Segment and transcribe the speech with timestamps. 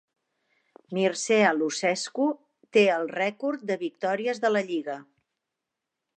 [0.97, 2.25] Mircea Lucescu
[2.79, 4.99] té el rècord de victòries de la lliga.